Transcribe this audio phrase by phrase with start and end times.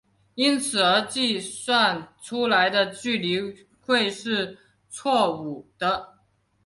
[0.33, 4.57] 因此而计算出来的距离会是
[4.89, 6.17] 错武的。